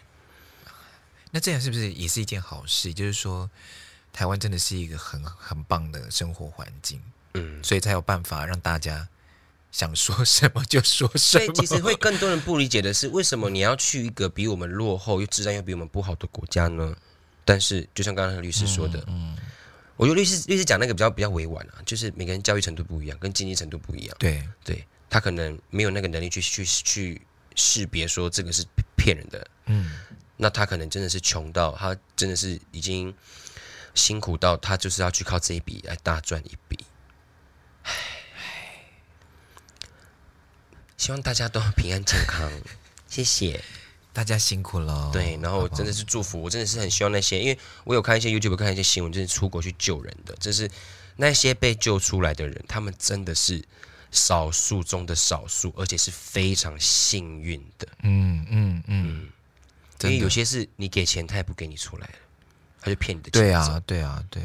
[0.65, 0.73] 嗯，
[1.33, 2.95] 那这样是不是也是一件好事？
[2.95, 3.51] 就是说，
[4.13, 7.03] 台湾真的是一个很很棒的生活环境，
[7.33, 9.09] 嗯，所以才有办法让大家
[9.75, 11.41] 想说什么就说什么。
[11.41, 16.97] 所以其实会更多人不理解的是，为什么你要去一个比我们落后又治安又比我们不好的国家呢？
[17.45, 19.37] 但是就像刚刚律师说的，嗯，嗯，
[19.97, 24.85] 我觉得律师律师讲那个比较比较委婉啊，就是每个人教育程度不一样，跟经济程度不一样，对对。
[25.11, 27.23] 他可能没有那个能力去去去
[27.57, 28.65] 识别说这个是
[28.97, 29.91] 骗人的，嗯，
[30.37, 33.13] 那他可能真的是穷到他真的是已经
[33.95, 36.79] 辛苦到他就是要去靠这一笔来大赚一笔，
[41.05, 42.51] 希望大家都平安健康，
[43.07, 43.63] 谢谢
[44.15, 45.11] 大家辛苦了。
[45.13, 50.71] 对，然后真的是祝福，我真的是很希望那些，因为我有看一些 YouTube 看一些新闻，就是出国去救人的，就是
[51.17, 53.63] 那些被救出来的人，他们真的是。
[54.11, 57.89] 少数中的少数，而且是非常幸运的。
[58.03, 59.29] 嗯嗯嗯，
[60.03, 62.15] 因为有些是你给钱，他也不给你出来了，
[62.81, 63.43] 他就骗你的钱。
[63.43, 64.41] 对啊，对啊，对。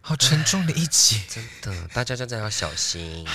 [0.00, 3.28] 好沉重的一集，真的，大家真的要小心。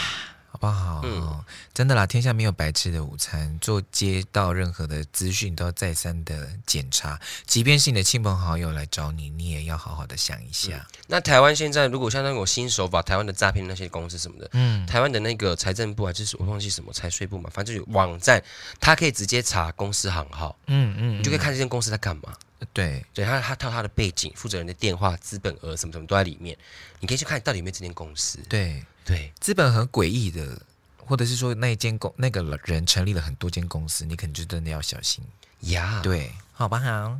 [0.53, 1.01] 好不好？
[1.03, 3.57] 嗯，真的啦，天下没有白吃的午餐。
[3.59, 7.19] 做接到任何的资讯，都要再三的检查。
[7.47, 10.77] 即便是你的亲朋好友来找你，你也要好好的想一下。
[10.77, 18.39] 嗯、那台湾现在如果像那种新手法，台湾的诈骗那些公司什么的，嗯，台湾的那个财政部还是我忘记什么财税部嘛，反正就有网站，
[18.79, 22.31] 他可以直接查公司行号，嗯嗯，你就可以看这间公司在干嘛。
[22.73, 26.55] 对，对他他套他的背景、负责人的电话、资本额什么什么都在里面，
[26.99, 28.37] 你可以去看到底有没有这间公司。
[28.47, 28.85] 对。
[29.05, 30.61] 对，资本很诡异的，
[30.97, 35.21] 或者是说那一间公那个人成立了很多间公司，你可能就真的要小心。
[35.61, 35.99] 呀。
[36.01, 37.17] 对，好吧，好，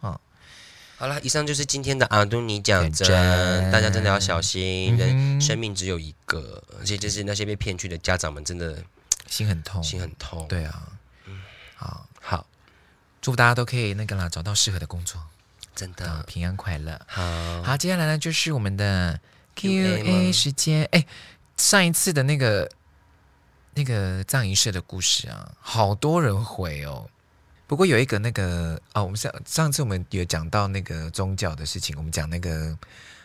[0.00, 0.20] 哦，
[0.96, 8.82] 好了，以上就是今天的阿东尼讲真，大家真的要小心，人、嗯、生命只有一个，而且就是那些被骗去的家长们，真的
[9.28, 10.48] 心很痛，心很痛。
[10.48, 10.82] 对啊，
[11.26, 11.40] 嗯，
[11.76, 12.46] 好，好，
[13.22, 15.22] 祝福大家都可以那个啦，找到适合的工作，
[15.76, 16.24] 真的。
[16.24, 17.00] 平安快乐。
[17.06, 19.20] 好，好，接下来呢就是我们的。
[19.60, 21.04] Q&A 时间，哎，
[21.56, 22.70] 上一次的那个
[23.74, 27.08] 那个葬仪社的故事啊，好多人回哦。
[27.66, 32.76] 不过有一个那个啊，我们上上次我们有讲到那个宗教的事情，我们讲那个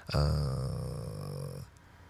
[0.07, 0.69] 呃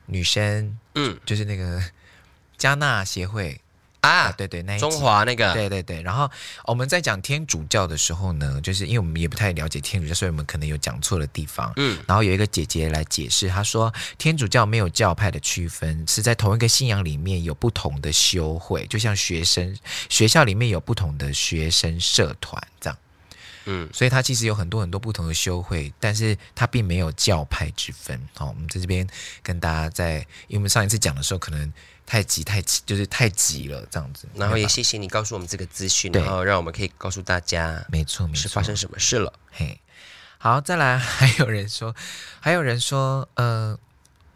[0.05, 1.81] 女生，嗯，就是那个
[2.57, 3.61] 加纳协会
[4.05, 6.01] 啊，对对，那一中华那个，对对对。
[6.01, 6.29] 然后
[6.65, 11.73] 我们在讲天主教的时候呢，就是因为我们也不太了解天主教，所以我们可能有讲错的地方。
[11.77, 19.77] 嗯，然后有一个姐姐来解释，她说天主教没有教派的区分，是在同一个信仰里面有不同的修会，就像学生
[20.09, 22.97] 学校里面有不同的学生社团这样。
[23.67, 28.21] 嗯，所以它其实有很多很多不同的修会，但是它并没有教派之分。
[28.35, 29.07] 好，我们在这边
[29.41, 31.73] 跟大家在，因为我们上一次讲的时候可能
[32.05, 34.27] 太急太急，就是太急了这样子。
[34.35, 39.33] 然后也谢谢你告诉我们这个资讯，然后让我们可以告诉大家，没错，没错，是发生什么事了。
[39.51, 39.79] 嘿，
[40.37, 41.95] 好，再来， 还有人说，
[42.39, 43.77] 还有人说，呃，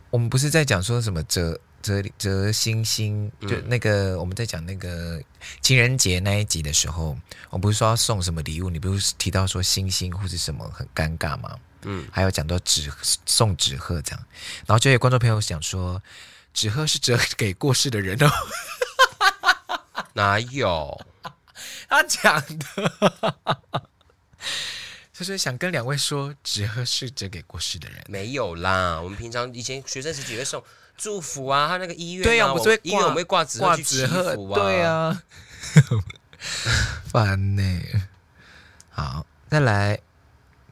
[0.10, 1.60] 我们不是在讲说什么折。
[1.82, 5.18] 折折星星，就那个、嗯、我们在讲那个
[5.62, 7.18] 情人节那一集的时候，
[7.50, 11.58] 我不是说要送什么礼物，你不是提到说星星或是什么很尴尬吗？
[11.84, 12.92] 嗯，还有讲到纸
[13.26, 14.26] 送纸鹤这样，
[14.68, 16.04] 然后就有观众朋友想说，
[16.60, 18.30] 纸鹤是折给过世的人哦，
[20.12, 21.06] 哪有？
[21.88, 23.86] 他讲的，
[25.14, 30.62] 就是想跟两位说，纸鹤是折给过世的人，没有啦，我们平常以前学生时期会送。
[30.98, 35.24] 祝福啊，他那个医院、啊，对呀、啊，我们医院我们会挂纸挂纸鹤，对、啊，
[37.08, 38.02] 烦呢、欸。
[38.90, 39.98] 好，再来，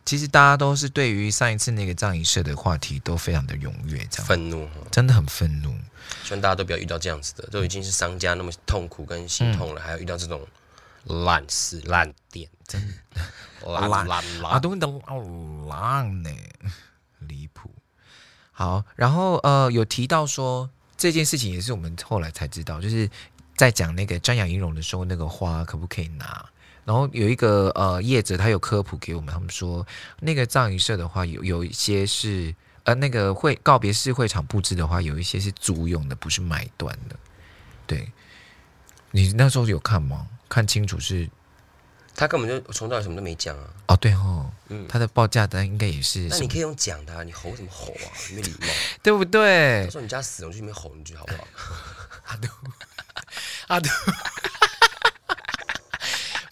[0.07, 5.77] 其实大家都是对于上一次那个葬仪社的话题都非常的踊跃，这样愤怒，真的很愤怒。
[6.23, 10.47] 希望大家都不要遇到这样子的，都已经是商家那么痛苦跟心痛了，嗯、还要遇到这种
[11.03, 13.21] 烂事烂店，真的
[13.69, 16.29] 烂烂烂啊，都等哦烂呢，
[17.19, 17.69] 离谱。
[18.53, 23.09] 好，然后呃，有提到说这件事情也是我们后来才知道，就是
[23.57, 26.45] 在讲那个瞻仰仪容的时候，那个花可不可以拿？
[26.87, 29.85] 然后有一个呃业者他有科普给我们，他们说
[30.21, 37.17] 那个葬仪社的话有有一些是呃那个会告别式会场布置的话，有一些是租用的，不是买断的。
[37.85, 38.09] 对，
[39.11, 40.27] 你那时候有看吗？
[40.47, 41.29] 看清楚是。
[42.15, 43.69] 他根本就从头到尾什么都没讲啊！
[43.89, 46.21] 哦，对哦，嗯，他的报价单应该也是。
[46.29, 48.09] 那你可以用讲的，啊，你吼什么吼啊？
[48.33, 48.65] 没礼貌，
[49.03, 49.83] 对不对？
[49.85, 51.47] 他说你家死了，我就去那边吼你句好不好？
[52.25, 52.47] 阿杜，
[53.67, 53.87] 阿杜，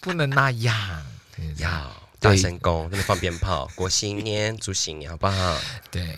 [0.06, 1.02] 不能那样，
[1.56, 1.90] 要
[2.20, 5.58] 大声公，那边放鞭炮，过新年，祝新年，好不好？
[5.90, 6.16] 对。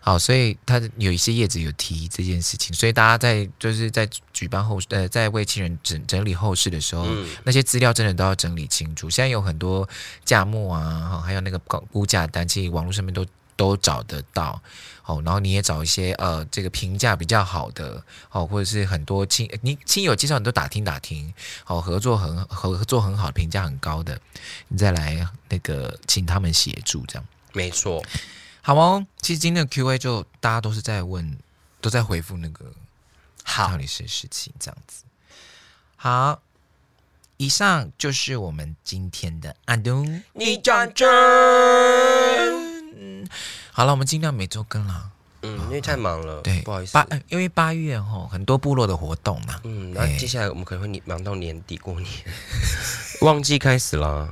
[0.00, 9.10] 好，所以他有一些叶子有提这件事情，所以大家在就是在举办后呃，在为亲人整整理后事的时候，嗯、那些资料真的都要整理清楚。
[9.10, 9.86] 现在有很多
[10.24, 13.26] 价目啊，还有那个估价单，其实网络上面都
[13.56, 14.58] 都找得到。
[15.08, 21.32] 哦，然后你也找一些呃，这个评价比较好的哦，或者是很多亲你亲友介绍，你都打听打听，
[21.64, 24.20] 好、哦、合作很合作很好，评价很高的，
[24.68, 27.26] 你再来那个请他们协助这样。
[27.54, 28.04] 没错。
[28.60, 31.38] 好哦，其实今天的 Q&A 就大家都是在问，
[31.80, 32.66] 都在回复那个
[33.42, 35.04] 好到底是事情这样子。
[35.96, 36.42] 好，
[37.38, 41.08] 以上就是我们今天的阿东，你讲真。
[43.72, 45.10] 好了，我们尽量每周更了。
[45.42, 46.92] 嗯，因为太忙了，对，不好意思。
[46.92, 49.60] 八，因为八月吼很多部落的活动嘛。
[49.62, 52.12] 嗯，那接下来我们可能会忙到年底过年，
[53.22, 54.28] 旺季开始了。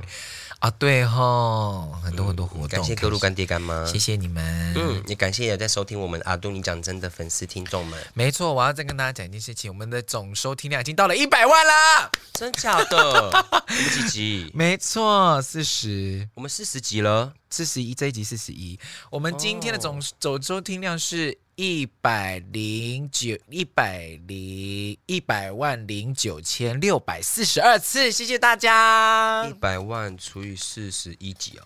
[0.59, 4.73] 啊，对吼，很多很多活动，感谢各路干爹干妈，谢谢你们。
[4.75, 7.97] 嗯，也感谢也在收听我们阿杜你讲真的粉丝听众们。
[8.15, 12.97] 没错，我要再跟大家讲一件事情，我们的总收听量已经到了一百万了，真假的？
[13.69, 14.51] 我们几集？
[14.55, 18.79] 没错，四十，我们四十集了，四十一，这一集四十一。
[19.09, 21.37] 我们今天的总总收听量是。
[21.59, 29.43] 一百零九，一百零一百万零九千六百四十二次，谢谢大家。
[29.49, 31.65] 一百万除以四十一集哦，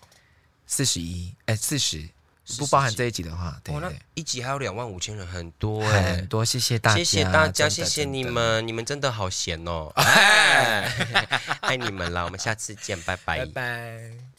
[0.66, 2.08] 四十一，哎，四十，
[2.56, 10.88] 不包含这一集的话，对，对，一集还有两万五千人，很多很多，谢谢大家，谢谢大家，谢谢你们，你们真的好闲哦， 哎，
[11.60, 14.31] 爱你们了，我们下次见，拜拜，拜拜。